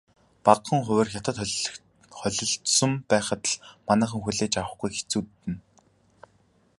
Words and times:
Багахан 0.45 0.79
хувиар 0.85 1.09
Хятад 1.11 1.37
холилдсон 2.19 2.91
байхад 3.11 3.41
л 3.51 3.57
манайхан 3.87 4.21
хүлээж 4.23 4.53
авахгүй 4.57 4.89
хэцүүднэ. 4.93 5.53